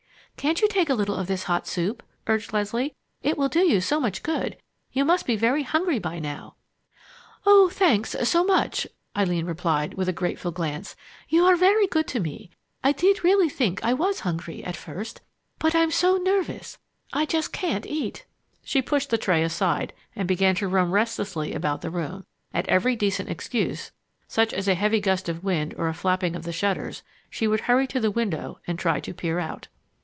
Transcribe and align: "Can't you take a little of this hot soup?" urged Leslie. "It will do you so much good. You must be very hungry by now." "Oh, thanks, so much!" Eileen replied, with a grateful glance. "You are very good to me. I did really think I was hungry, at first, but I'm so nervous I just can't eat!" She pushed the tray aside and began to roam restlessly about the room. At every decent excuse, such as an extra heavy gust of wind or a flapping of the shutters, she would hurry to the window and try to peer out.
"Can't 0.37 0.59
you 0.59 0.67
take 0.67 0.89
a 0.89 0.95
little 0.95 1.13
of 1.13 1.27
this 1.27 1.43
hot 1.43 1.67
soup?" 1.67 2.01
urged 2.25 2.51
Leslie. 2.51 2.95
"It 3.21 3.37
will 3.37 3.47
do 3.47 3.59
you 3.59 3.79
so 3.79 3.99
much 3.99 4.23
good. 4.23 4.57
You 4.91 5.05
must 5.05 5.27
be 5.27 5.35
very 5.35 5.61
hungry 5.61 5.99
by 5.99 6.17
now." 6.17 6.55
"Oh, 7.45 7.69
thanks, 7.69 8.15
so 8.23 8.43
much!" 8.43 8.87
Eileen 9.15 9.45
replied, 9.45 9.93
with 9.93 10.09
a 10.09 10.13
grateful 10.13 10.49
glance. 10.49 10.95
"You 11.29 11.45
are 11.45 11.55
very 11.55 11.85
good 11.85 12.07
to 12.07 12.19
me. 12.19 12.49
I 12.83 12.91
did 12.91 13.23
really 13.23 13.49
think 13.49 13.83
I 13.83 13.93
was 13.93 14.21
hungry, 14.21 14.63
at 14.63 14.75
first, 14.75 15.21
but 15.59 15.75
I'm 15.75 15.91
so 15.91 16.17
nervous 16.17 16.79
I 17.13 17.27
just 17.27 17.53
can't 17.53 17.85
eat!" 17.85 18.25
She 18.63 18.81
pushed 18.81 19.11
the 19.11 19.19
tray 19.19 19.43
aside 19.43 19.93
and 20.15 20.27
began 20.27 20.55
to 20.55 20.67
roam 20.67 20.91
restlessly 20.91 21.53
about 21.53 21.81
the 21.81 21.91
room. 21.91 22.25
At 22.51 22.67
every 22.67 22.95
decent 22.95 23.29
excuse, 23.29 23.91
such 24.27 24.53
as 24.53 24.67
an 24.67 24.71
extra 24.71 24.75
heavy 24.81 25.01
gust 25.01 25.29
of 25.29 25.43
wind 25.43 25.75
or 25.77 25.87
a 25.87 25.93
flapping 25.93 26.35
of 26.35 26.45
the 26.45 26.51
shutters, 26.53 27.03
she 27.29 27.47
would 27.47 27.61
hurry 27.61 27.85
to 27.85 27.99
the 27.99 28.09
window 28.09 28.59
and 28.65 28.79
try 28.79 28.99
to 29.01 29.13
peer 29.13 29.37
out. 29.37 29.67